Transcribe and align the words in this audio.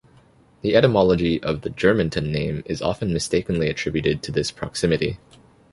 The 0.63 0.75
etymology 0.75 1.39
of 1.43 1.61
the 1.61 1.69
"Germanton" 1.69 2.31
name 2.31 2.63
is 2.65 2.81
often 2.81 3.13
mistakenly 3.13 3.69
attributed 3.69 4.23
to 4.23 4.31
this 4.31 4.49
proximity. 4.49 5.19